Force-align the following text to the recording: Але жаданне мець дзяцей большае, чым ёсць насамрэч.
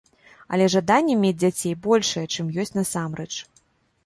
Але 0.55 0.65
жаданне 0.75 1.17
мець 1.25 1.39
дзяцей 1.43 1.75
большае, 1.89 2.25
чым 2.33 2.51
ёсць 2.65 2.75
насамрэч. 2.79 3.31